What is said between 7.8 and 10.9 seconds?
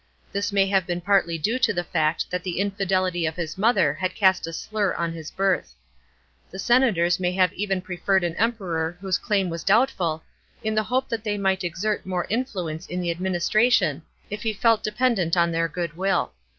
preferred an Emperor whose claim was doubtful, in the